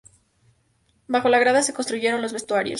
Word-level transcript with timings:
Bajo 1.07 1.29
la 1.29 1.37
grada 1.37 1.61
se 1.61 1.75
construyeron 1.75 2.23
los 2.23 2.33
vestuarios. 2.33 2.69